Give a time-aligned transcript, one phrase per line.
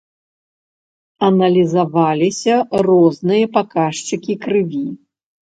[1.27, 2.53] Аналізаваліся
[2.89, 4.85] розныя паказчыкі крыві.